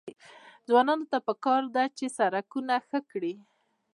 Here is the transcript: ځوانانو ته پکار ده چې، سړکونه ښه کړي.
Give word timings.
ځوانانو 0.67 1.05
ته 1.11 1.17
پکار 1.27 1.63
ده 1.75 1.83
چې، 1.97 2.05
سړکونه 2.17 2.75
ښه 2.87 2.99
کړي. 3.11 3.33